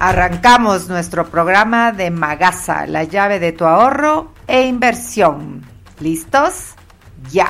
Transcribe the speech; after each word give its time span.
Arrancamos 0.00 0.88
nuestro 0.88 1.30
programa 1.30 1.92
de 1.92 2.10
Magasa, 2.10 2.86
la 2.86 3.04
llave 3.04 3.38
de 3.38 3.52
tu 3.52 3.64
ahorro 3.64 4.32
e 4.48 4.66
inversión. 4.66 5.62
¿Listos? 6.00 6.74
Ya. 7.30 7.48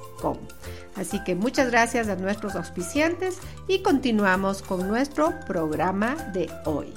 Así 0.96 1.24
que 1.24 1.36
muchas 1.36 1.70
gracias 1.70 2.08
a 2.08 2.16
nuestros 2.16 2.56
auspiciantes 2.56 3.38
y 3.68 3.80
continuamos 3.80 4.62
con 4.62 4.88
nuestro 4.88 5.34
programa 5.46 6.16
de 6.34 6.50
hoy. 6.66 6.94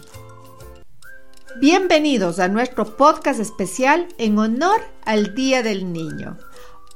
Bienvenidos 1.60 2.38
a 2.38 2.48
nuestro 2.48 2.96
podcast 2.96 3.40
especial 3.40 4.08
en 4.18 4.38
honor 4.38 4.80
al 5.04 5.34
Día 5.34 5.62
del 5.62 5.92
Niño. 5.92 6.38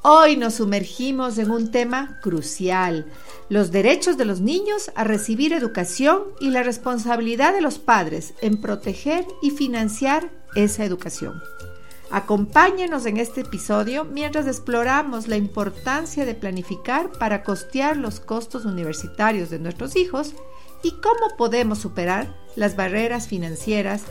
Hoy 0.03 0.37
nos 0.37 0.55
sumergimos 0.55 1.39
en 1.39 1.51
un 1.51 1.71
tema 1.71 2.21
crucial, 2.23 3.07
los 3.49 3.71
derechos 3.73 4.17
de 4.17 4.25
los 4.25 4.41
niños 4.41 4.91
a 4.95 5.05
recibir 5.05 5.53
educación 5.53 6.25
y 6.41 6.51
la 6.51 6.63
responsabilidad 6.63 7.53
de 7.53 7.63
los 7.63 7.79
padres 7.79 8.35
en 8.41 8.61
proteger 8.61 9.27
y 9.43 9.51
financiar 9.51 10.31
esa 10.55 10.85
educación. 10.85 11.43
Acompáñenos 12.15 13.07
en 13.07 13.17
este 13.17 13.41
episodio 13.41 14.05
mientras 14.05 14.47
exploramos 14.47 15.27
la 15.27 15.35
importancia 15.35 16.25
de 16.25 16.37
planificar 16.37 17.11
para 17.11 17.43
costear 17.43 17.97
los 17.97 18.21
costos 18.21 18.65
universitarios 18.67 19.51
de 19.51 19.59
nuestros 19.59 19.97
hijos 19.97 20.33
y 20.85 20.93
cómo 21.01 21.37
podemos 21.37 21.81
superar 21.81 22.33
las 22.55 22.77
barreras 22.77 23.27
financieras 23.27 24.03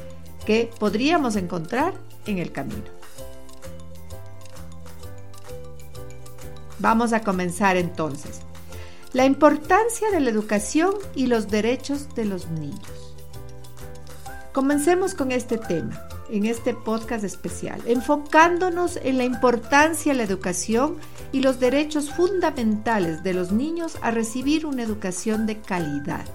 que 0.45 0.69
podríamos 0.79 1.37
encontrar 1.37 1.93
en 2.25 2.39
el 2.39 2.51
camino. 2.51 2.83
Vamos 6.79 7.13
a 7.13 7.21
comenzar 7.21 7.77
entonces. 7.77 8.41
La 9.13 9.23
importancia 9.23 10.11
de 10.11 10.19
la 10.19 10.29
educación 10.29 10.93
y 11.15 11.27
los 11.27 11.47
derechos 11.47 12.13
de 12.15 12.25
los 12.25 12.49
niños. 12.49 13.15
Comencemos 14.51 15.13
con 15.13 15.31
este 15.31 15.57
tema 15.57 16.09
en 16.29 16.45
este 16.45 16.73
podcast 16.73 17.23
especial, 17.23 17.81
enfocándonos 17.85 18.97
en 19.03 19.17
la 19.17 19.23
importancia 19.23 20.11
de 20.11 20.17
la 20.17 20.23
educación 20.23 20.97
y 21.31 21.41
los 21.41 21.59
derechos 21.59 22.11
fundamentales 22.11 23.23
de 23.23 23.33
los 23.33 23.51
niños 23.51 23.97
a 24.01 24.11
recibir 24.11 24.65
una 24.65 24.83
educación 24.83 25.45
de 25.45 25.59
calidad. 25.59 26.25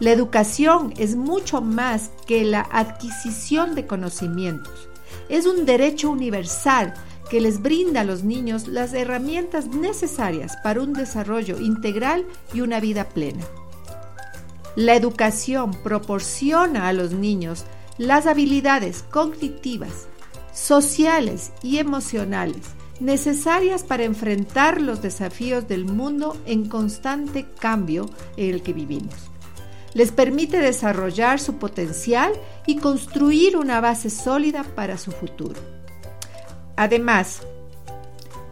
La 0.00 0.12
educación 0.12 0.94
es 0.96 1.16
mucho 1.16 1.60
más 1.60 2.10
que 2.26 2.44
la 2.44 2.68
adquisición 2.70 3.74
de 3.74 3.86
conocimientos. 3.86 4.88
Es 5.28 5.46
un 5.46 5.66
derecho 5.66 6.10
universal 6.10 6.94
que 7.28 7.40
les 7.40 7.60
brinda 7.60 8.02
a 8.02 8.04
los 8.04 8.22
niños 8.24 8.68
las 8.68 8.94
herramientas 8.94 9.66
necesarias 9.66 10.56
para 10.62 10.82
un 10.82 10.92
desarrollo 10.92 11.58
integral 11.60 12.24
y 12.54 12.60
una 12.60 12.80
vida 12.80 13.08
plena. 13.08 13.44
La 14.76 14.94
educación 14.94 15.72
proporciona 15.82 16.86
a 16.86 16.92
los 16.92 17.12
niños 17.12 17.64
las 17.98 18.26
habilidades 18.26 19.04
cognitivas, 19.10 20.06
sociales 20.52 21.52
y 21.62 21.78
emocionales 21.78 22.78
necesarias 23.00 23.84
para 23.84 24.04
enfrentar 24.04 24.80
los 24.80 25.02
desafíos 25.02 25.68
del 25.68 25.84
mundo 25.84 26.36
en 26.46 26.68
constante 26.68 27.46
cambio 27.58 28.10
en 28.36 28.54
el 28.54 28.62
que 28.62 28.72
vivimos. 28.72 29.14
Les 29.94 30.12
permite 30.12 30.58
desarrollar 30.58 31.40
su 31.40 31.56
potencial 31.56 32.32
y 32.66 32.76
construir 32.76 33.56
una 33.56 33.80
base 33.80 34.10
sólida 34.10 34.64
para 34.64 34.98
su 34.98 35.12
futuro. 35.12 35.60
Además, 36.76 37.40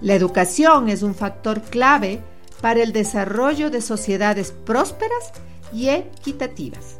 la 0.00 0.14
educación 0.14 0.88
es 0.88 1.02
un 1.02 1.14
factor 1.14 1.62
clave 1.62 2.20
para 2.60 2.82
el 2.82 2.92
desarrollo 2.92 3.70
de 3.70 3.80
sociedades 3.80 4.52
prósperas 4.52 5.32
y 5.72 5.88
equitativas. 5.88 6.98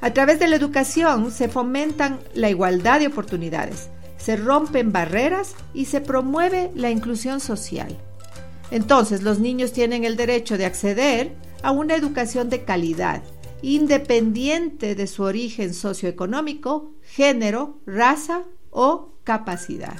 A 0.00 0.12
través 0.12 0.38
de 0.38 0.46
la 0.46 0.56
educación 0.56 1.32
se 1.32 1.48
fomentan 1.48 2.20
la 2.34 2.48
igualdad 2.48 3.00
de 3.00 3.08
oportunidades, 3.08 3.88
se 4.16 4.36
rompen 4.36 4.92
barreras 4.92 5.54
y 5.74 5.86
se 5.86 6.00
promueve 6.00 6.70
la 6.74 6.90
inclusión 6.90 7.40
social. 7.40 7.96
Entonces 8.70 9.22
los 9.22 9.40
niños 9.40 9.72
tienen 9.72 10.04
el 10.04 10.16
derecho 10.16 10.56
de 10.56 10.66
acceder 10.66 11.34
a 11.62 11.72
una 11.72 11.96
educación 11.96 12.48
de 12.48 12.64
calidad, 12.64 13.22
independiente 13.60 14.94
de 14.94 15.06
su 15.08 15.24
origen 15.24 15.74
socioeconómico, 15.74 16.92
género, 17.02 17.80
raza 17.84 18.44
o 18.70 19.14
capacidad. 19.24 19.96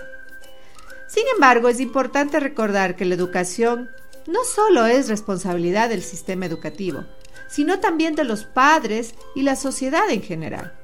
Sin 1.08 1.25
embargo, 1.34 1.69
es 1.69 1.81
importante 1.81 2.38
recordar 2.38 2.94
que 2.94 3.04
la 3.04 3.14
educación 3.14 3.88
no 4.28 4.44
solo 4.44 4.84
es 4.86 5.08
responsabilidad 5.08 5.88
del 5.88 6.02
sistema 6.02 6.44
educativo, 6.44 7.04
sino 7.48 7.80
también 7.80 8.14
de 8.14 8.24
los 8.24 8.44
padres 8.44 9.14
y 9.34 9.42
la 9.42 9.56
sociedad 9.56 10.08
en 10.10 10.22
general. 10.22 10.74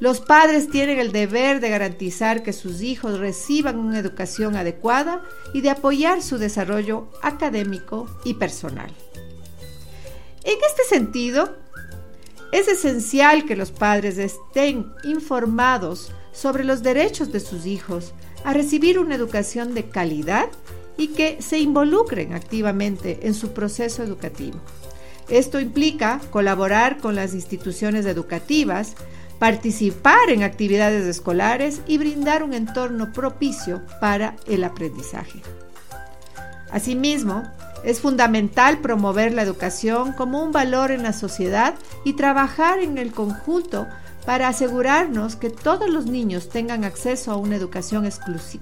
Los 0.00 0.20
padres 0.20 0.68
tienen 0.68 0.98
el 0.98 1.10
deber 1.10 1.60
de 1.60 1.70
garantizar 1.70 2.42
que 2.42 2.52
sus 2.52 2.82
hijos 2.82 3.18
reciban 3.18 3.78
una 3.78 3.98
educación 3.98 4.54
adecuada 4.54 5.22
y 5.54 5.62
de 5.62 5.70
apoyar 5.70 6.22
su 6.22 6.36
desarrollo 6.36 7.08
académico 7.22 8.06
y 8.22 8.34
personal. 8.34 8.92
En 10.44 10.58
este 10.68 10.84
sentido, 10.88 11.56
es 12.52 12.68
esencial 12.68 13.46
que 13.46 13.56
los 13.56 13.72
padres 13.72 14.18
estén 14.18 14.92
informados 15.04 16.12
sobre 16.32 16.64
los 16.64 16.82
derechos 16.82 17.32
de 17.32 17.40
sus 17.40 17.64
hijos 17.64 18.12
a 18.44 18.52
recibir 18.52 18.98
una 18.98 19.14
educación 19.14 19.74
de 19.74 19.88
calidad 19.88 20.48
y 20.98 21.08
que 21.08 21.40
se 21.40 21.58
involucren 21.58 22.34
activamente 22.34 23.20
en 23.22 23.32
su 23.32 23.52
proceso 23.52 24.02
educativo. 24.02 24.58
Esto 25.30 25.60
implica 25.60 26.20
colaborar 26.30 26.98
con 26.98 27.14
las 27.14 27.32
instituciones 27.32 28.04
educativas, 28.04 28.94
participar 29.38 30.28
en 30.28 30.42
actividades 30.42 31.06
escolares 31.06 31.80
y 31.86 31.98
brindar 31.98 32.42
un 32.42 32.52
entorno 32.52 33.12
propicio 33.12 33.82
para 34.00 34.36
el 34.46 34.64
aprendizaje. 34.64 35.40
Asimismo, 36.70 37.44
es 37.84 38.00
fundamental 38.00 38.80
promover 38.80 39.32
la 39.32 39.42
educación 39.42 40.12
como 40.12 40.42
un 40.42 40.50
valor 40.50 40.90
en 40.90 41.04
la 41.04 41.12
sociedad 41.12 41.74
y 42.04 42.14
trabajar 42.14 42.80
en 42.80 42.98
el 42.98 43.12
conjunto 43.12 43.86
para 44.26 44.48
asegurarnos 44.48 45.36
que 45.36 45.48
todos 45.48 45.88
los 45.88 46.06
niños 46.06 46.48
tengan 46.48 46.84
acceso 46.84 47.30
a 47.30 47.36
una 47.36 47.56
educación 47.56 48.08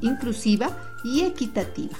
inclusiva 0.02 0.70
y 1.02 1.22
equitativa. 1.22 1.96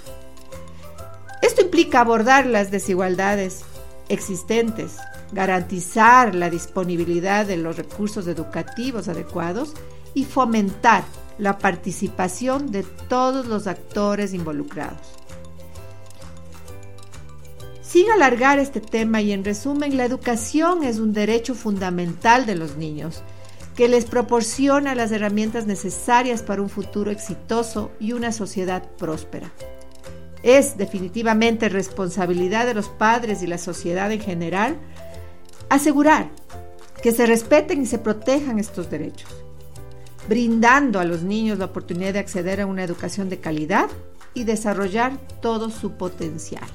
Esto 1.46 1.62
implica 1.62 2.00
abordar 2.00 2.44
las 2.44 2.72
desigualdades 2.72 3.60
existentes, 4.08 4.96
garantizar 5.30 6.34
la 6.34 6.50
disponibilidad 6.50 7.46
de 7.46 7.56
los 7.56 7.76
recursos 7.76 8.26
educativos 8.26 9.06
adecuados 9.06 9.72
y 10.12 10.24
fomentar 10.24 11.04
la 11.38 11.56
participación 11.58 12.72
de 12.72 12.82
todos 12.82 13.46
los 13.46 13.68
actores 13.68 14.34
involucrados. 14.34 14.98
Sin 17.80 18.10
alargar 18.10 18.58
este 18.58 18.80
tema 18.80 19.22
y 19.22 19.30
en 19.30 19.44
resumen, 19.44 19.96
la 19.96 20.04
educación 20.04 20.82
es 20.82 20.98
un 20.98 21.12
derecho 21.12 21.54
fundamental 21.54 22.44
de 22.44 22.56
los 22.56 22.76
niños 22.76 23.22
que 23.76 23.86
les 23.86 24.06
proporciona 24.06 24.96
las 24.96 25.12
herramientas 25.12 25.64
necesarias 25.64 26.42
para 26.42 26.60
un 26.60 26.70
futuro 26.70 27.12
exitoso 27.12 27.92
y 28.00 28.14
una 28.14 28.32
sociedad 28.32 28.82
próspera. 28.98 29.52
Es 30.46 30.78
definitivamente 30.78 31.68
responsabilidad 31.68 32.66
de 32.66 32.74
los 32.74 32.88
padres 32.88 33.42
y 33.42 33.48
la 33.48 33.58
sociedad 33.58 34.12
en 34.12 34.20
general 34.20 34.76
asegurar 35.68 36.30
que 37.02 37.10
se 37.10 37.26
respeten 37.26 37.82
y 37.82 37.86
se 37.86 37.98
protejan 37.98 38.60
estos 38.60 38.88
derechos, 38.88 39.28
brindando 40.28 41.00
a 41.00 41.04
los 41.04 41.22
niños 41.22 41.58
la 41.58 41.64
oportunidad 41.64 42.12
de 42.12 42.20
acceder 42.20 42.60
a 42.60 42.66
una 42.66 42.84
educación 42.84 43.28
de 43.28 43.40
calidad 43.40 43.88
y 44.34 44.44
desarrollar 44.44 45.18
todo 45.42 45.68
su 45.68 45.94
potencial. 45.94 46.68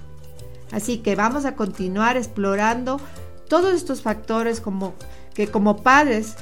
Así 0.73 0.97
que 0.97 1.15
vamos 1.15 1.45
a 1.45 1.55
continuar 1.55 2.17
explorando 2.17 2.99
todos 3.47 3.73
estos 3.73 4.01
factores 4.01 4.59
como, 4.59 4.95
que 5.33 5.47
como 5.47 5.81
padres 5.81 6.35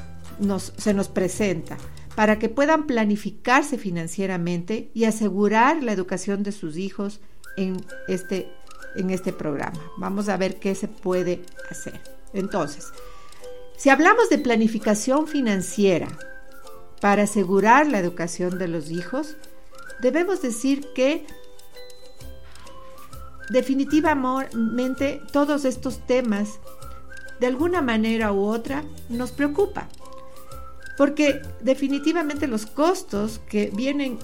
se 0.78 0.96
nos 0.96 1.08
presenta 1.10 1.78
para 2.16 2.40
que 2.40 2.50
puedan 2.50 2.88
planificarse 2.88 3.78
financieramente 3.78 4.92
y 4.94 5.06
asegurar 5.06 5.84
la 5.84 5.92
educación 5.92 6.44
de 6.44 6.52
sus 6.52 6.78
hijos 6.78 7.22
en 7.58 7.78
este, 8.08 8.52
en 8.96 9.10
este 9.10 9.34
programa. 9.34 9.80
Vamos 9.98 10.30
a 10.30 10.38
ver 10.38 10.60
qué 10.60 10.76
se 10.76 10.88
puede 10.88 11.42
hacer. 11.70 12.00
Entonces, 12.34 12.88
si 13.78 13.90
hablamos 13.90 14.30
de 14.30 14.38
planificación 14.38 15.28
financiera 15.28 16.08
para 17.02 17.24
asegurar 17.24 17.88
la 17.88 18.00
educación 18.00 18.60
de 18.60 18.68
los 18.68 18.92
hijos, 18.92 19.38
debemos 20.02 20.42
decir 20.42 20.88
que 20.94 21.26
definitivamente 23.50 25.22
todos 25.32 25.66
estos 25.66 26.06
temas, 26.06 26.60
de 27.40 27.48
alguna 27.48 27.82
manera 27.82 28.32
u 28.32 28.44
otra, 28.44 28.84
nos 29.10 29.32
preocupan. 29.32 29.88
Porque 31.00 31.42
definitivamente 31.62 32.46
los 32.46 32.66
costos 32.66 33.40
que 33.48 33.72
vienen 33.74 34.20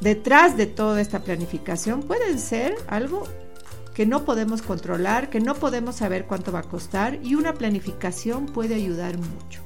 detrás 0.00 0.56
de 0.56 0.66
toda 0.66 1.00
esta 1.00 1.24
planificación 1.24 2.04
pueden 2.04 2.38
ser 2.38 2.76
algo 2.86 3.24
que 3.92 4.06
no 4.06 4.24
podemos 4.24 4.62
controlar, 4.62 5.30
que 5.30 5.40
no 5.40 5.56
podemos 5.56 5.96
saber 5.96 6.26
cuánto 6.26 6.52
va 6.52 6.60
a 6.60 6.62
costar 6.62 7.18
y 7.24 7.34
una 7.34 7.54
planificación 7.54 8.46
puede 8.46 8.76
ayudar 8.76 9.18
mucho. 9.18 9.62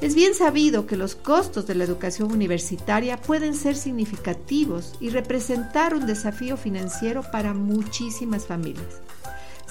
Es 0.00 0.14
bien 0.14 0.32
sabido 0.32 0.86
que 0.86 0.96
los 0.96 1.14
costos 1.14 1.66
de 1.66 1.74
la 1.74 1.84
educación 1.84 2.32
universitaria 2.32 3.18
pueden 3.18 3.54
ser 3.54 3.76
significativos 3.76 4.94
y 4.98 5.10
representar 5.10 5.94
un 5.94 6.06
desafío 6.06 6.56
financiero 6.56 7.22
para 7.30 7.52
muchísimas 7.52 8.46
familias. 8.46 9.02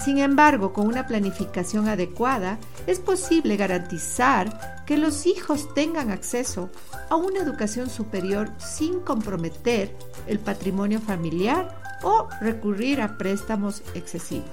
Sin 0.02 0.18
embargo, 0.18 0.72
con 0.72 0.86
una 0.86 1.06
planificación 1.06 1.88
adecuada, 1.88 2.58
es 2.86 2.98
posible 2.98 3.56
garantizar 3.56 4.84
que 4.86 4.96
los 4.96 5.26
hijos 5.26 5.74
tengan 5.74 6.10
acceso 6.10 6.70
a 7.10 7.16
una 7.16 7.40
educación 7.40 7.90
superior 7.90 8.50
sin 8.58 9.00
comprometer 9.00 9.94
el 10.26 10.38
patrimonio 10.38 11.00
familiar 11.00 11.82
o 12.02 12.28
recurrir 12.40 13.02
a 13.02 13.18
préstamos 13.18 13.82
excesivos. 13.94 14.48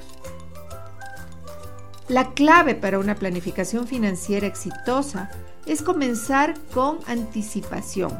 La 2.09 2.33
clave 2.33 2.75
para 2.75 2.99
una 2.99 3.15
planificación 3.15 3.87
financiera 3.87 4.47
exitosa 4.47 5.29
es 5.65 5.81
comenzar 5.81 6.55
con 6.73 6.99
anticipación. 7.07 8.11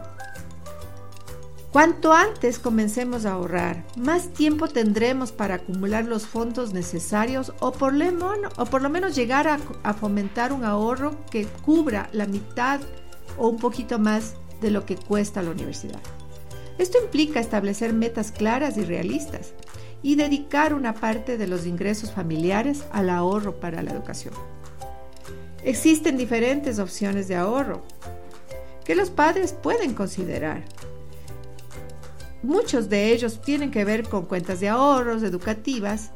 Cuanto 1.77 2.11
antes 2.11 2.57
comencemos 2.57 3.27
a 3.27 3.33
ahorrar, 3.33 3.85
más 3.95 4.33
tiempo 4.33 4.67
tendremos 4.67 5.31
para 5.31 5.53
acumular 5.53 6.05
los 6.05 6.25
fondos 6.25 6.73
necesarios 6.73 7.53
o 7.59 7.71
por, 7.71 7.93
o 7.93 8.65
por 8.65 8.81
lo 8.81 8.89
menos 8.89 9.15
llegar 9.15 9.47
a, 9.47 9.59
a 9.83 9.93
fomentar 9.93 10.53
un 10.53 10.65
ahorro 10.65 11.23
que 11.29 11.45
cubra 11.45 12.09
la 12.13 12.25
mitad 12.25 12.81
o 13.37 13.47
un 13.47 13.57
poquito 13.57 13.99
más 13.99 14.33
de 14.59 14.71
lo 14.71 14.87
que 14.87 14.95
cuesta 14.95 15.43
la 15.43 15.51
universidad. 15.51 15.99
Esto 16.79 16.97
implica 16.99 17.39
establecer 17.39 17.93
metas 17.93 18.31
claras 18.31 18.75
y 18.77 18.83
realistas 18.83 19.53
y 20.01 20.15
dedicar 20.15 20.73
una 20.73 20.95
parte 20.95 21.37
de 21.37 21.45
los 21.45 21.67
ingresos 21.67 22.11
familiares 22.11 22.85
al 22.91 23.11
ahorro 23.11 23.59
para 23.59 23.83
la 23.83 23.91
educación. 23.91 24.33
Existen 25.63 26.17
diferentes 26.17 26.79
opciones 26.79 27.27
de 27.27 27.35
ahorro 27.35 27.83
que 28.83 28.95
los 28.95 29.11
padres 29.11 29.53
pueden 29.53 29.93
considerar. 29.93 30.63
Muchos 32.43 32.89
de 32.89 33.11
ellos 33.13 33.41
tienen 33.41 33.71
que 33.71 33.85
ver 33.85 34.07
con 34.07 34.25
cuentas 34.25 34.59
de 34.59 34.69
ahorros 34.69 35.23
educativas 35.23 36.11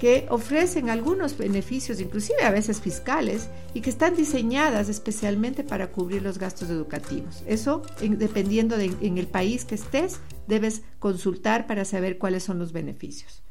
que 0.00 0.26
ofrecen 0.30 0.88
algunos 0.88 1.36
beneficios, 1.36 2.00
inclusive 2.00 2.42
a 2.42 2.50
veces 2.50 2.80
fiscales, 2.80 3.50
y 3.74 3.82
que 3.82 3.90
están 3.90 4.16
diseñadas 4.16 4.88
especialmente 4.88 5.62
para 5.62 5.92
cubrir 5.92 6.22
los 6.22 6.38
gastos 6.38 6.70
educativos. 6.70 7.42
Eso, 7.46 7.82
dependiendo 8.00 8.78
de 8.78 8.94
en 9.02 9.18
el 9.18 9.26
país 9.26 9.66
que 9.66 9.74
estés, 9.74 10.20
debes 10.48 10.82
consultar 10.98 11.66
para 11.66 11.84
saber 11.84 12.16
cuáles 12.16 12.42
son 12.44 12.58
los 12.58 12.72
beneficios. 12.72 13.42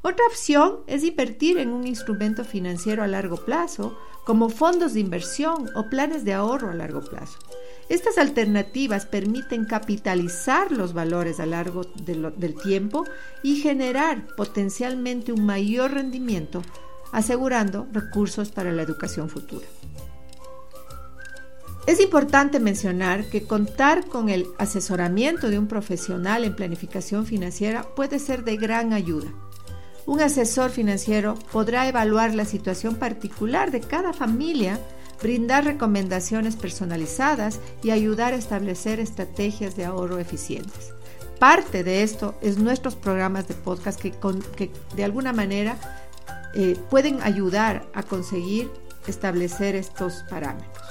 Otra 0.00 0.24
opción 0.26 0.78
es 0.86 1.02
invertir 1.02 1.58
en 1.58 1.70
un 1.70 1.84
instrumento 1.84 2.44
financiero 2.44 3.02
a 3.02 3.08
largo 3.08 3.38
plazo, 3.44 3.98
como 4.24 4.48
fondos 4.48 4.94
de 4.94 5.00
inversión 5.00 5.68
o 5.74 5.90
planes 5.90 6.24
de 6.24 6.34
ahorro 6.34 6.70
a 6.70 6.74
largo 6.74 7.00
plazo. 7.00 7.38
Estas 7.88 8.18
alternativas 8.18 9.06
permiten 9.06 9.64
capitalizar 9.64 10.72
los 10.72 10.92
valores 10.92 11.38
a 11.38 11.46
largo 11.46 11.84
del 11.84 12.54
tiempo 12.60 13.04
y 13.44 13.60
generar 13.60 14.26
potencialmente 14.36 15.32
un 15.32 15.46
mayor 15.46 15.92
rendimiento, 15.92 16.62
asegurando 17.12 17.86
recursos 17.92 18.50
para 18.50 18.72
la 18.72 18.82
educación 18.82 19.28
futura. 19.28 19.66
Es 21.86 22.00
importante 22.00 22.58
mencionar 22.58 23.28
que 23.30 23.44
contar 23.44 24.08
con 24.08 24.28
el 24.28 24.46
asesoramiento 24.58 25.48
de 25.48 25.60
un 25.60 25.68
profesional 25.68 26.44
en 26.44 26.56
planificación 26.56 27.24
financiera 27.24 27.84
puede 27.94 28.18
ser 28.18 28.42
de 28.42 28.56
gran 28.56 28.92
ayuda. 28.92 29.28
Un 30.04 30.20
asesor 30.20 30.70
financiero 30.70 31.36
podrá 31.52 31.86
evaluar 31.86 32.34
la 32.34 32.44
situación 32.44 32.96
particular 32.96 33.70
de 33.70 33.80
cada 33.80 34.12
familia 34.12 34.80
brindar 35.22 35.64
recomendaciones 35.64 36.56
personalizadas 36.56 37.60
y 37.82 37.90
ayudar 37.90 38.32
a 38.32 38.36
establecer 38.36 39.00
estrategias 39.00 39.76
de 39.76 39.84
ahorro 39.84 40.18
eficientes. 40.18 40.92
Parte 41.38 41.84
de 41.84 42.02
esto 42.02 42.34
es 42.40 42.58
nuestros 42.58 42.94
programas 42.94 43.46
de 43.48 43.54
podcast 43.54 44.00
que, 44.00 44.70
de 44.94 45.04
alguna 45.04 45.32
manera 45.32 45.76
eh, 46.54 46.76
pueden 46.88 47.22
ayudar 47.22 47.86
a 47.92 48.02
conseguir 48.02 48.70
establecer 49.06 49.74
estos 49.74 50.24
parámetros. 50.30 50.86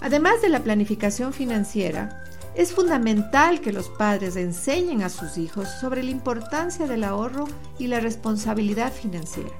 Además 0.00 0.42
de 0.42 0.50
la 0.50 0.62
planificación 0.62 1.32
financiera, 1.32 2.24
es 2.54 2.72
fundamental 2.72 3.60
que 3.60 3.72
los 3.72 3.88
padres 3.88 4.36
enseñen 4.36 5.02
a 5.02 5.08
sus 5.08 5.38
hijos 5.38 5.68
sobre 5.80 6.02
la 6.02 6.10
importancia 6.10 6.86
del 6.86 7.02
ahorro 7.02 7.46
y 7.78 7.88
la 7.88 8.00
responsabilidad 8.00 8.92
financiera. 8.92 9.50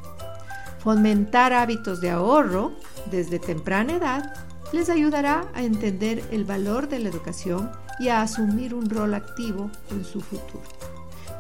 Fomentar 0.84 1.54
hábitos 1.54 2.02
de 2.02 2.10
ahorro 2.10 2.72
desde 3.10 3.38
temprana 3.38 3.94
edad 3.94 4.34
les 4.70 4.90
ayudará 4.90 5.46
a 5.54 5.62
entender 5.62 6.22
el 6.30 6.44
valor 6.44 6.90
de 6.90 6.98
la 6.98 7.08
educación 7.08 7.72
y 7.98 8.08
a 8.08 8.20
asumir 8.20 8.74
un 8.74 8.90
rol 8.90 9.14
activo 9.14 9.70
en 9.90 10.04
su 10.04 10.20
futuro. 10.20 10.62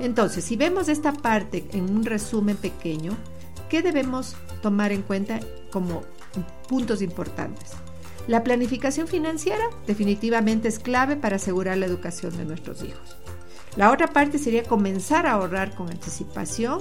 Entonces, 0.00 0.44
si 0.44 0.56
vemos 0.56 0.88
esta 0.88 1.12
parte 1.12 1.68
en 1.72 1.94
un 1.94 2.06
resumen 2.06 2.56
pequeño, 2.56 3.12
¿qué 3.68 3.82
debemos 3.82 4.34
tomar 4.62 4.92
en 4.92 5.02
cuenta 5.02 5.40
como 5.70 6.04
puntos 6.66 7.02
importantes? 7.02 7.72
La 8.26 8.44
planificación 8.44 9.06
financiera 9.06 9.64
definitivamente 9.86 10.68
es 10.68 10.78
clave 10.78 11.16
para 11.16 11.36
asegurar 11.36 11.76
la 11.76 11.84
educación 11.84 12.34
de 12.38 12.46
nuestros 12.46 12.82
hijos. 12.82 13.18
La 13.76 13.92
otra 13.92 14.06
parte 14.06 14.38
sería 14.38 14.62
comenzar 14.62 15.26
a 15.26 15.32
ahorrar 15.32 15.74
con 15.74 15.90
anticipación 15.90 16.78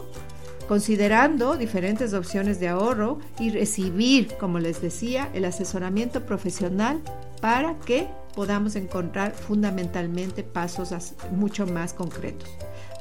considerando 0.67 1.55
diferentes 1.55 2.13
opciones 2.13 2.59
de 2.59 2.69
ahorro 2.69 3.19
y 3.39 3.49
recibir, 3.49 4.35
como 4.39 4.59
les 4.59 4.81
decía, 4.81 5.29
el 5.33 5.45
asesoramiento 5.45 6.25
profesional 6.25 7.01
para 7.41 7.79
que 7.79 8.07
podamos 8.35 8.75
encontrar 8.75 9.33
fundamentalmente 9.33 10.43
pasos 10.43 11.13
mucho 11.31 11.67
más 11.67 11.93
concretos. 11.93 12.49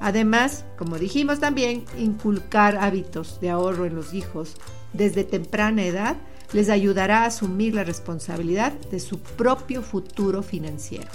Además, 0.01 0.65
como 0.77 0.99
dijimos 0.99 1.41
también, 1.41 1.85
inculcar 1.99 2.77
hábitos 2.77 3.41
de 3.41 3.51
ahorro 3.51 3.87
en 3.87 3.95
los 3.95 4.15
hijos 4.15 4.57
desde 4.93 5.25
temprana 5.25 5.85
edad 5.85 6.17
les 6.53 6.69
ayudará 6.69 7.23
a 7.23 7.27
asumir 7.27 7.75
la 7.75 7.85
responsabilidad 7.85 8.73
de 8.91 9.01
su 9.01 9.21
propio 9.21 9.81
futuro 9.83 10.43
financiero. 10.43 11.09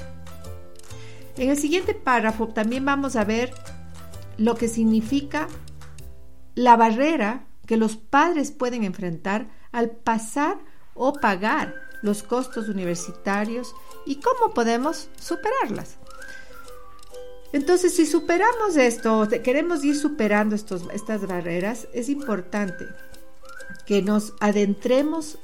En 1.38 1.50
el 1.50 1.58
siguiente 1.58 1.94
párrafo 1.94 2.48
también 2.48 2.84
vamos 2.86 3.16
a 3.16 3.24
ver 3.24 3.54
lo 4.38 4.56
que 4.56 4.68
significa 4.68 5.48
la 6.58 6.76
barrera 6.76 7.46
que 7.68 7.78
los 7.78 7.98
padres 7.98 8.52
pueden 8.52 8.84
enfrentar 8.84 9.48
al 9.72 9.92
pasar 9.92 10.58
o 10.96 11.14
pagar 11.14 11.76
los 12.02 12.24
costos 12.24 12.68
universitarios 12.68 13.76
y 14.08 14.16
cómo 14.16 14.56
podemos 14.56 15.10
superarlas. 15.22 15.98
Entonces, 17.54 17.96
si 17.96 18.08
superamos 18.08 18.76
esto, 18.76 19.28
queremos 19.44 19.86
ir 19.86 19.96
superando 19.96 20.56
estos, 20.56 20.88
estas 20.94 21.28
barreras, 21.28 21.88
es 21.94 22.10
importante 22.10 22.88
que 23.86 24.02
nos 24.02 24.34
adentremos 24.40 25.38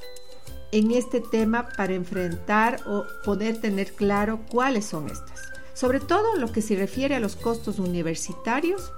en 0.71 0.89
este 0.89 1.21
tema 1.21 1.69
para 1.77 1.93
enfrentar 1.93 2.81
o 2.87 3.05
poder 3.23 3.61
tener 3.61 3.93
claro 3.93 4.39
cuáles 4.49 4.85
son 4.85 5.11
estas. 5.11 5.43
Sobre 5.75 5.99
todo 5.99 6.37
lo 6.37 6.51
que 6.51 6.63
se 6.63 6.75
refiere 6.75 7.13
a 7.13 7.19
los 7.19 7.35
costos 7.35 7.77
universitarios 7.77 8.91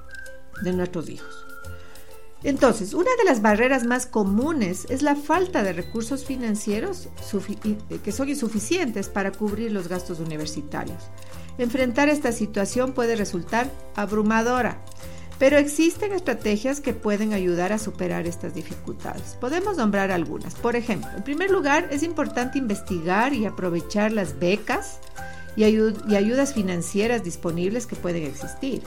de 0.63 0.71
nuestros 0.71 1.09
hijos. 1.09 1.44
Entonces, 2.43 2.93
una 2.93 3.09
de 3.17 3.25
las 3.25 3.41
barreras 3.41 3.85
más 3.85 4.05
comunes 4.05 4.85
es 4.89 5.01
la 5.01 5.15
falta 5.15 5.63
de 5.63 5.73
recursos 5.73 6.25
financieros 6.25 7.09
que 8.03 8.11
son 8.11 8.29
insuficientes 8.29 9.09
para 9.09 9.31
cubrir 9.31 9.71
los 9.71 9.87
gastos 9.87 10.19
universitarios. 10.19 11.09
Enfrentar 11.57 12.09
esta 12.09 12.31
situación 12.31 12.93
puede 12.93 13.15
resultar 13.15 13.71
abrumadora, 13.95 14.81
pero 15.39 15.57
existen 15.57 16.13
estrategias 16.13 16.81
que 16.81 16.93
pueden 16.93 17.33
ayudar 17.33 17.73
a 17.73 17.79
superar 17.79 18.27
estas 18.27 18.53
dificultades. 18.53 19.37
Podemos 19.39 19.77
nombrar 19.77 20.11
algunas. 20.11 20.55
Por 20.55 20.75
ejemplo, 20.75 21.09
en 21.15 21.23
primer 21.23 21.49
lugar, 21.49 21.87
es 21.91 22.03
importante 22.03 22.57
investigar 22.57 23.33
y 23.33 23.45
aprovechar 23.45 24.11
las 24.11 24.39
becas 24.39 24.99
y, 25.55 25.63
ayudas 25.63 26.53
financieras 26.53 27.23
disponibles 27.23 27.87
que 27.87 27.95
pueden 27.95 28.23
existir. 28.23 28.83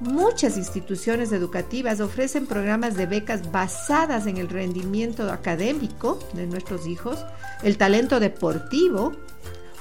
Muchas 0.00 0.58
instituciones 0.58 1.32
educativas 1.32 2.00
ofrecen 2.00 2.46
programas 2.46 2.96
de 2.96 3.06
becas 3.06 3.50
basadas 3.50 4.26
en 4.26 4.36
el 4.36 4.50
rendimiento 4.50 5.32
académico 5.32 6.18
de 6.34 6.46
nuestros 6.46 6.86
hijos, 6.86 7.24
el 7.62 7.78
talento 7.78 8.20
deportivo 8.20 9.12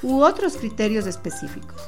u 0.01 0.21
otros 0.21 0.55
criterios 0.55 1.05
específicos. 1.05 1.81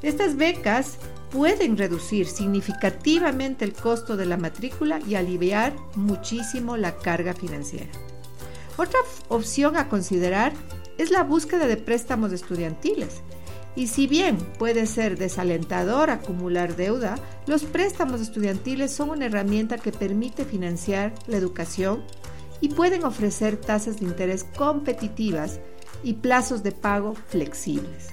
Estas 0.00 0.36
becas 0.36 0.96
pueden 1.30 1.76
reducir 1.76 2.26
significativamente 2.26 3.66
el 3.66 3.74
costo 3.74 4.16
de 4.16 4.24
la 4.24 4.38
matrícula 4.38 5.00
y 5.06 5.16
aliviar 5.16 5.74
muchísimo 5.94 6.78
la 6.78 6.96
carga 6.96 7.34
financiera. 7.34 7.90
Otra 8.78 9.00
opción 9.28 9.76
a 9.76 9.90
considerar 9.90 10.54
es 10.96 11.10
la 11.10 11.22
búsqueda 11.22 11.66
de 11.66 11.76
préstamos 11.76 12.32
estudiantiles 12.32 13.20
y 13.76 13.88
si 13.88 14.06
bien 14.06 14.38
puede 14.58 14.86
ser 14.86 15.18
desalentador 15.18 16.10
acumular 16.10 16.76
deuda, 16.76 17.16
los 17.46 17.64
préstamos 17.64 18.20
estudiantiles 18.20 18.92
son 18.92 19.10
una 19.10 19.26
herramienta 19.26 19.78
que 19.78 19.90
permite 19.90 20.44
financiar 20.44 21.12
la 21.26 21.36
educación 21.36 22.02
y 22.60 22.68
pueden 22.68 23.04
ofrecer 23.04 23.56
tasas 23.56 23.98
de 23.98 24.06
interés 24.06 24.44
competitivas 24.56 25.60
y 26.02 26.14
plazos 26.14 26.62
de 26.62 26.72
pago 26.72 27.14
flexibles. 27.14 28.08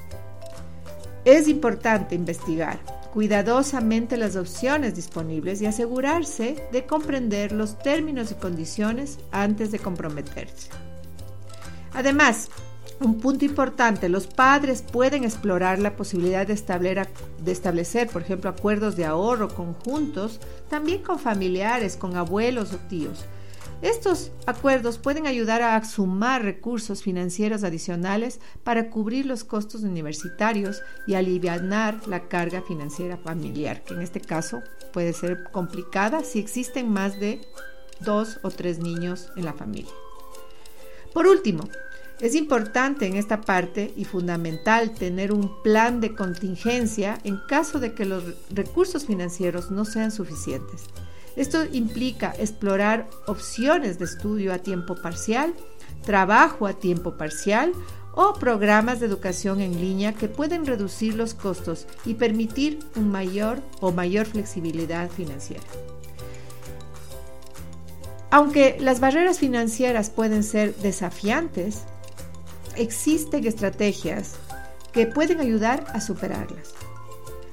Es 1.25 1.47
importante 1.47 2.15
investigar 2.15 2.79
cuidadosamente 3.13 4.17
las 4.17 4.35
opciones 4.35 4.95
disponibles 4.95 5.61
y 5.61 5.65
asegurarse 5.65 6.63
de 6.71 6.85
comprender 6.85 7.51
los 7.51 7.77
términos 7.77 8.31
y 8.31 8.35
condiciones 8.35 9.19
antes 9.31 9.71
de 9.71 9.79
comprometerse. 9.79 10.69
Además, 11.93 12.49
un 12.99 13.19
punto 13.19 13.45
importante, 13.45 14.09
los 14.09 14.27
padres 14.27 14.83
pueden 14.83 15.23
explorar 15.23 15.79
la 15.79 15.95
posibilidad 15.95 16.45
de 16.45 16.53
establecer, 16.53 18.07
por 18.09 18.21
ejemplo, 18.21 18.49
acuerdos 18.49 18.95
de 18.95 19.05
ahorro 19.05 19.49
conjuntos, 19.49 20.39
también 20.69 21.01
con 21.01 21.17
familiares, 21.17 21.95
con 21.95 22.15
abuelos 22.15 22.73
o 22.73 22.77
tíos. 22.77 23.25
Estos 23.81 24.31
acuerdos 24.45 24.99
pueden 24.99 25.25
ayudar 25.25 25.63
a 25.63 25.83
sumar 25.83 26.43
recursos 26.43 27.01
financieros 27.01 27.63
adicionales 27.63 28.39
para 28.63 28.91
cubrir 28.91 29.25
los 29.25 29.43
costos 29.43 29.81
universitarios 29.81 30.83
y 31.07 31.15
aliviar 31.15 31.63
la 32.05 32.27
carga 32.27 32.61
financiera 32.61 33.17
familiar, 33.17 33.83
que 33.83 33.95
en 33.95 34.01
este 34.03 34.21
caso 34.21 34.61
puede 34.93 35.13
ser 35.13 35.45
complicada 35.51 36.23
si 36.23 36.37
existen 36.37 36.91
más 36.91 37.19
de 37.19 37.41
dos 38.01 38.39
o 38.43 38.51
tres 38.51 38.77
niños 38.77 39.31
en 39.35 39.45
la 39.45 39.53
familia. 39.53 39.91
Por 41.11 41.25
último, 41.25 41.63
es 42.21 42.35
importante 42.35 43.07
en 43.07 43.15
esta 43.15 43.41
parte 43.41 43.93
y 43.95 44.05
fundamental 44.05 44.91
tener 44.91 45.33
un 45.33 45.61
plan 45.63 45.99
de 46.01 46.13
contingencia 46.13 47.17
en 47.23 47.39
caso 47.47 47.79
de 47.79 47.93
que 47.93 48.05
los 48.05 48.23
recursos 48.51 49.07
financieros 49.07 49.71
no 49.71 49.85
sean 49.85 50.11
suficientes. 50.11 50.83
Esto 51.35 51.65
implica 51.71 52.33
explorar 52.37 53.09
opciones 53.25 53.97
de 53.97 54.05
estudio 54.05 54.53
a 54.53 54.59
tiempo 54.59 54.95
parcial, 54.95 55.55
trabajo 56.05 56.67
a 56.67 56.73
tiempo 56.73 57.17
parcial 57.17 57.73
o 58.13 58.33
programas 58.33 58.99
de 58.99 59.07
educación 59.07 59.59
en 59.59 59.79
línea 59.81 60.13
que 60.13 60.27
pueden 60.27 60.67
reducir 60.67 61.15
los 61.15 61.33
costos 61.33 61.87
y 62.05 62.15
permitir 62.15 62.79
un 62.95 63.09
mayor 63.09 63.59
o 63.79 63.91
mayor 63.91 64.27
flexibilidad 64.27 65.09
financiera. 65.09 65.63
Aunque 68.29 68.77
las 68.79 68.99
barreras 68.99 69.39
financieras 69.39 70.09
pueden 70.09 70.43
ser 70.43 70.75
desafiantes, 70.75 71.83
existen 72.75 73.45
estrategias 73.45 74.35
que 74.91 75.07
pueden 75.07 75.39
ayudar 75.39 75.85
a 75.93 76.01
superarlas. 76.01 76.73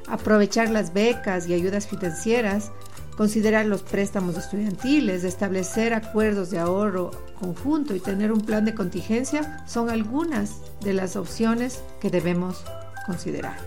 Aprovechar 0.06 0.70
las 0.70 0.92
becas 0.92 1.48
y 1.48 1.54
ayudas 1.54 1.86
financieras, 1.86 2.72
considerar 3.16 3.66
los 3.66 3.82
préstamos 3.82 4.36
estudiantiles, 4.36 5.24
establecer 5.24 5.92
acuerdos 5.92 6.50
de 6.50 6.58
ahorro 6.58 7.10
conjunto 7.38 7.94
y 7.94 8.00
tener 8.00 8.32
un 8.32 8.40
plan 8.40 8.64
de 8.64 8.74
contingencia 8.74 9.64
son 9.66 9.90
algunas 9.90 10.56
de 10.80 10.94
las 10.94 11.16
opciones 11.16 11.80
que 12.00 12.10
debemos 12.10 12.64
considerar. 13.06 13.58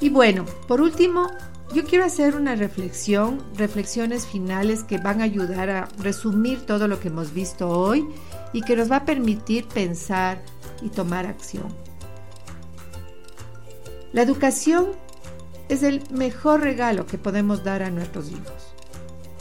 Y 0.00 0.10
bueno, 0.10 0.44
por 0.68 0.80
último, 0.80 1.30
yo 1.74 1.84
quiero 1.84 2.04
hacer 2.04 2.36
una 2.36 2.54
reflexión, 2.54 3.42
reflexiones 3.56 4.26
finales 4.26 4.82
que 4.82 4.98
van 4.98 5.20
a 5.20 5.24
ayudar 5.24 5.70
a 5.70 5.88
resumir 5.98 6.64
todo 6.64 6.86
lo 6.86 7.00
que 7.00 7.08
hemos 7.08 7.32
visto 7.32 7.68
hoy 7.68 8.06
y 8.52 8.62
que 8.62 8.76
nos 8.76 8.90
va 8.90 8.96
a 8.96 9.04
permitir 9.04 9.66
pensar 9.66 10.42
y 10.82 10.88
tomar 10.88 11.26
acción. 11.26 11.66
La 14.12 14.22
educación 14.22 14.86
es 15.68 15.82
el 15.82 16.02
mejor 16.10 16.60
regalo 16.60 17.06
que 17.06 17.18
podemos 17.18 17.64
dar 17.64 17.82
a 17.82 17.90
nuestros 17.90 18.30
hijos. 18.30 18.76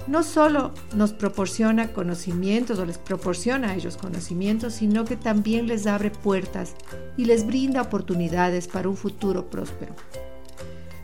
No 0.07 0.21
solo 0.21 0.71
nos 0.93 1.13
proporciona 1.13 1.91
conocimientos 1.91 2.77
o 2.77 2.85
les 2.85 3.00
proporciona 3.00 3.71
a 3.71 3.75
ellos 3.75 3.97
conocimientos, 3.97 4.74
sino 4.74 5.03
que 5.03 5.15
también 5.15 5.67
les 5.67 5.88
abre 5.88 6.12
puertas 6.12 6.75
y 7.17 7.25
les 7.25 7.47
brinda 7.47 7.81
oportunidades 7.81 8.67
para 8.67 8.88
un 8.88 8.97
futuro 8.97 9.50
próspero. 9.50 9.95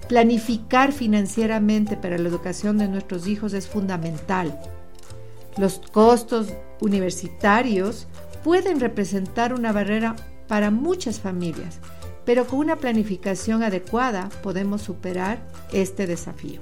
Planificar 0.08 0.92
financieramente 0.92 1.98
para 1.98 2.18
la 2.18 2.30
educación 2.30 2.78
de 2.78 2.88
nuestros 2.90 3.26
hijos 3.26 3.54
es 3.54 3.68
fundamental. 3.68 4.60
Los 5.58 5.80
costos 5.80 6.50
universitarios 6.82 8.08
pueden 8.44 8.80
representar 8.80 9.54
una 9.54 9.72
barrera 9.72 10.16
para 10.48 10.72
muchas 10.72 11.22
familias, 11.22 11.80
pero 12.26 12.46
con 12.46 12.60
una 12.60 12.76
planificación 12.76 13.64
adecuada 13.64 14.30
podemos 14.44 14.82
superar 14.82 15.40
este 15.72 16.08
desafío. 16.08 16.60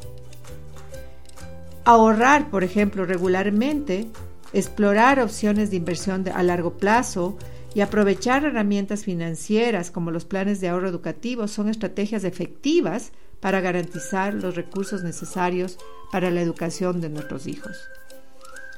Ahorrar, 1.85 2.51
por 2.51 2.63
ejemplo, 2.63 3.05
regularmente, 3.05 4.07
explorar 4.53 5.19
opciones 5.19 5.71
de 5.71 5.77
inversión 5.77 6.27
a 6.29 6.43
largo 6.43 6.77
plazo 6.77 7.37
y 7.73 7.81
aprovechar 7.81 8.45
herramientas 8.45 9.03
financieras 9.03 9.89
como 9.91 10.11
los 10.11 10.25
planes 10.25 10.59
de 10.59 10.69
ahorro 10.69 10.89
educativo 10.89 11.47
son 11.47 11.69
estrategias 11.69 12.23
efectivas 12.23 13.11
para 13.39 13.61
garantizar 13.61 14.33
los 14.33 14.55
recursos 14.55 15.03
necesarios 15.03 15.77
para 16.11 16.29
la 16.29 16.41
educación 16.41 16.99
de 16.99 17.09
nuestros 17.09 17.47
hijos. 17.47 17.89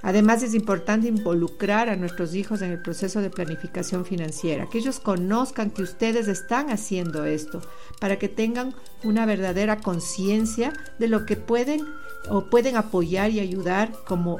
Además 0.03 0.41
es 0.41 0.53
importante 0.55 1.07
involucrar 1.07 1.89
a 1.89 1.95
nuestros 1.95 2.33
hijos 2.33 2.61
en 2.61 2.71
el 2.71 2.81
proceso 2.81 3.21
de 3.21 3.29
planificación 3.29 4.05
financiera, 4.05 4.67
que 4.69 4.79
ellos 4.79 4.99
conozcan 4.99 5.69
que 5.69 5.83
ustedes 5.83 6.27
están 6.27 6.69
haciendo 6.71 7.25
esto, 7.25 7.61
para 7.99 8.17
que 8.17 8.27
tengan 8.27 8.73
una 9.03 9.25
verdadera 9.25 9.77
conciencia 9.77 10.73
de 10.97 11.07
lo 11.07 11.25
que 11.25 11.35
pueden 11.35 11.81
o 12.29 12.45
pueden 12.45 12.77
apoyar 12.77 13.31
y 13.31 13.39
ayudar 13.39 13.91
como, 14.05 14.39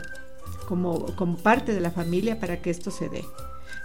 como, 0.67 1.05
como 1.15 1.37
parte 1.37 1.73
de 1.73 1.79
la 1.79 1.91
familia 1.91 2.39
para 2.39 2.61
que 2.61 2.69
esto 2.69 2.89
se 2.89 3.09
dé. 3.09 3.23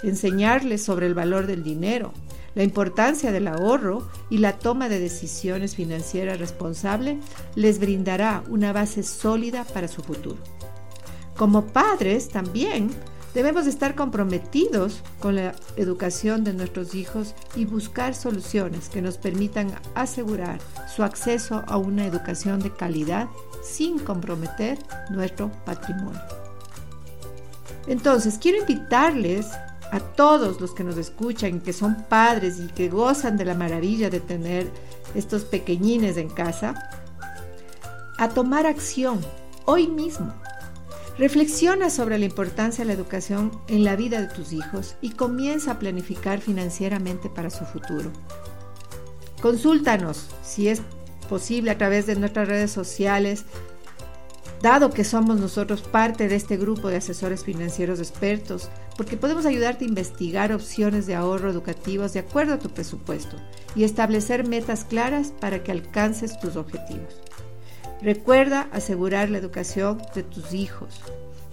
Enseñarles 0.03 0.83
sobre 0.83 1.07
el 1.07 1.15
valor 1.15 1.47
del 1.47 1.63
dinero, 1.63 2.13
la 2.55 2.63
importancia 2.63 3.33
del 3.33 3.49
ahorro 3.49 4.09
y 4.31 4.39
la 4.39 4.59
toma 4.59 4.89
de 4.89 4.99
decisiones 4.99 5.77
financieras 5.77 6.39
responsables 6.39 7.19
les 7.55 7.79
brindará 7.79 8.43
una 8.49 8.73
base 8.73 9.03
sólida 9.03 9.65
para 9.65 9.89
su 9.89 10.03
futuro. 10.03 10.39
Como 11.37 11.67
padres 11.67 12.29
también 12.31 12.91
debemos 13.35 13.67
estar 13.67 13.95
comprometidos 13.95 15.03
con 15.21 15.37
la 15.37 15.55
educación 15.77 16.45
de 16.45 16.55
nuestros 16.55 16.95
hijos 16.95 17.35
y 17.55 17.67
buscar 17.67 18.15
soluciones 18.15 18.89
que 18.89 19.03
nos 19.03 19.19
permitan 19.19 19.71
asegurar 19.95 20.59
su 20.95 21.03
acceso 21.03 21.63
a 21.67 21.77
una 21.77 22.07
educación 22.07 22.61
de 22.61 22.73
calidad 22.73 23.29
sin 23.63 23.99
comprometer 23.99 24.79
nuestro 25.11 25.53
patrimonio. 25.67 26.23
Entonces, 27.87 28.39
quiero 28.41 28.59
invitarles 28.59 29.47
a 29.93 30.01
todos 30.01 30.61
los 30.61 30.73
que 30.73 30.85
nos 30.85 30.97
escuchan, 30.97 31.61
que 31.61 31.75
son 31.75 32.05
padres 32.09 32.59
y 32.59 32.69
que 32.69 32.89
gozan 32.89 33.37
de 33.37 33.45
la 33.45 33.55
maravilla 33.55 34.09
de 34.09 34.21
tener 34.21 34.71
estos 35.15 35.45
pequeñines 35.45 36.17
en 36.17 36.31
casa, 36.31 36.91
a 38.19 38.29
tomar 38.31 38.67
acción 38.67 39.21
hoy 39.67 39.87
mismo. 39.87 40.33
Reflexiona 41.19 41.89
sobre 41.89 42.19
la 42.19 42.27
importancia 42.27 42.85
de 42.85 42.89
la 42.89 42.93
educación 42.93 43.51
en 43.69 43.85
la 43.85 43.97
vida 43.97 44.21
de 44.21 44.27
tus 44.27 44.53
hijos 44.53 44.97
y 45.01 45.11
comienza 45.11 45.73
a 45.73 45.79
planificar 45.79 46.43
financieramente 46.43 47.31
para 47.31 47.49
su 47.49 47.65
futuro. 47.65 48.13
Consúltanos 49.41 50.27
si 50.43 50.69
es 50.69 50.83
posible 51.31 51.71
a 51.71 51.79
través 51.79 52.05
de 52.07 52.17
nuestras 52.17 52.49
redes 52.49 52.71
sociales, 52.71 53.45
dado 54.61 54.91
que 54.91 55.05
somos 55.05 55.41
nosotros 55.41 55.81
parte 55.81 56.29
de 56.29 56.37
este 56.37 56.59
grupo 56.59 56.89
de 56.89 56.97
asesores 56.97 57.45
financieros 57.45 57.99
expertos, 57.99 58.69
porque 58.99 59.17
podemos 59.17 59.47
ayudarte 59.47 59.87
a 59.87 59.89
investigar 59.89 60.53
opciones 60.53 61.07
de 61.07 61.15
ahorro 61.15 61.49
educativos 61.49 62.13
de 62.13 62.21
acuerdo 62.21 62.55
a 62.55 62.59
tu 62.59 62.69
presupuesto 62.69 63.39
y 63.75 63.85
establecer 63.85 64.47
metas 64.47 64.85
claras 64.85 65.33
para 65.41 65.63
que 65.63 65.73
alcances 65.73 66.39
tus 66.41 66.57
objetivos. 66.57 67.23
Recuerda 68.03 68.69
asegurar 68.73 69.31
la 69.31 69.39
educación 69.39 70.03
de 70.15 70.23
tus 70.23 70.53
hijos, 70.53 71.01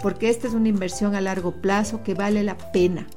porque 0.02 0.30
esta 0.30 0.48
es 0.48 0.54
una 0.54 0.68
inversión 0.68 1.16
a 1.16 1.22
largo 1.22 1.62
plazo 1.62 2.04
que 2.04 2.14
vale 2.14 2.44
la 2.44 2.58
pena. 2.72 3.08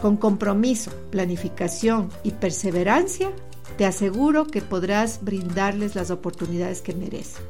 Con 0.00 0.16
compromiso, 0.16 0.90
planificación 1.10 2.10
y 2.24 2.32
perseverancia, 2.32 3.30
te 3.78 3.86
aseguro 3.86 4.46
que 4.46 4.60
podrás 4.60 5.22
brindarles 5.22 5.94
las 5.94 6.10
oportunidades 6.10 6.82
que 6.82 6.94
merecen. 6.94 7.44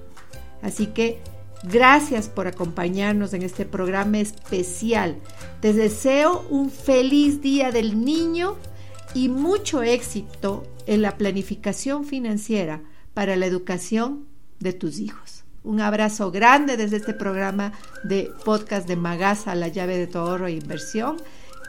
Así 0.61 0.89
que 0.89 1.21
gracias 1.65 2.29
por 2.29 2.47
acompañarnos 2.47 3.33
en 3.33 3.43
este 3.43 3.65
programa 3.65 4.19
especial. 4.19 5.17
Te 5.61 5.73
deseo 5.73 6.45
un 6.51 6.71
feliz 6.71 7.41
día 7.41 7.73
del 7.73 8.05
niño 8.05 8.57
y 9.15 9.29
mucho 9.29 9.83
éxito 9.83 10.65
en 10.87 11.03
la 11.03 11.17
planificación 11.17 12.05
financiera 12.05 12.83
para 13.15 13.37
la 13.37 13.47
educación 13.47 14.27
de 14.61 14.73
tus 14.73 14.99
hijos. 14.99 15.45
Un 15.65 15.81
abrazo 15.81 16.31
grande 16.31 16.77
desde 16.77 16.99
este 16.99 17.13
programa 17.13 17.73
de 18.05 18.31
podcast 18.45 18.87
de 18.87 18.97
Magasa, 18.97 19.55
la 19.55 19.69
llave 19.69 19.99
de 19.99 20.07
tu 20.07 20.19
ahorro 20.19 20.47
e 20.47 20.53
inversión 20.53 21.17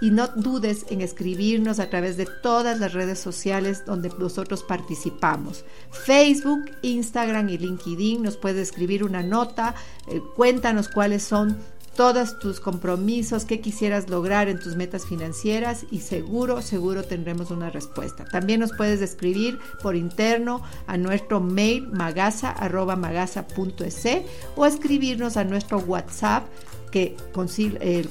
y 0.02 0.12
no 0.12 0.28
dudes 0.28 0.86
en 0.90 1.02
escribirnos 1.02 1.80
a 1.80 1.90
través 1.90 2.18
de 2.18 2.28
todas 2.44 2.80
las 2.80 2.94
redes 2.94 3.20
sociales 3.20 3.86
donde 3.86 4.12
nosotros 4.20 4.64
participamos. 4.64 5.66
Facebook, 5.90 6.72
Instagram 6.82 7.50
y 7.50 7.58
LinkedIn. 7.58 8.22
Nos 8.22 8.38
puedes 8.38 8.70
escribir 8.70 9.04
una 9.04 9.24
nota, 9.24 9.74
eh, 10.08 10.22
cuéntanos 10.36 10.90
cuáles 10.90 11.24
son 11.24 11.58
todos 11.98 12.40
tus 12.40 12.62
compromisos, 12.62 13.44
qué 13.44 13.60
quisieras 13.60 14.08
lograr 14.08 14.48
en 14.50 14.60
tus 14.60 14.76
metas 14.76 15.08
financieras 15.08 15.88
y 15.92 16.02
seguro, 16.02 16.62
seguro 16.62 17.02
tendremos 17.04 17.50
una 17.50 17.72
respuesta. 17.72 18.24
También 18.24 18.60
nos 18.60 18.72
puedes 18.72 19.02
escribir 19.02 19.58
por 19.82 19.96
interno 19.96 20.62
a 20.86 20.96
nuestro 20.98 21.40
mail 21.42 21.88
magasa.magasa.es 21.90 24.08
o 24.56 24.68
escribirnos 24.68 25.38
a 25.38 25.44
nuestro 25.44 25.80
WhatsApp 25.80 26.46
que 26.92 27.18
con, 27.34 27.48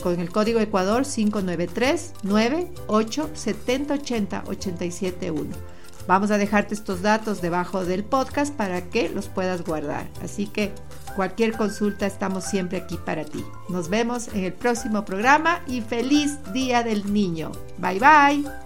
con 0.02 0.18
el 0.20 0.30
código 0.30 0.58
Ecuador 0.58 1.06
593 1.06 2.14
98 2.24 3.30
70 3.32 3.94
80 3.94 4.44
871. 4.48 5.76
Vamos 6.08 6.30
a 6.30 6.38
dejarte 6.38 6.74
estos 6.74 7.02
datos 7.02 7.40
debajo 7.40 7.84
del 7.84 8.04
podcast 8.04 8.54
para 8.54 8.90
que 8.90 9.08
los 9.08 9.28
puedas 9.28 9.64
guardar. 9.64 10.08
Así 10.22 10.46
que 10.46 10.72
cualquier 11.16 11.56
consulta 11.56 12.06
estamos 12.06 12.44
siempre 12.44 12.78
aquí 12.78 12.98
para 13.04 13.24
ti. 13.24 13.44
Nos 13.68 13.88
vemos 13.88 14.28
en 14.28 14.44
el 14.44 14.52
próximo 14.52 15.04
programa 15.04 15.62
y 15.66 15.80
feliz 15.80 16.38
Día 16.52 16.82
del 16.82 17.12
Niño. 17.12 17.50
Bye 17.78 17.98
bye. 17.98 18.65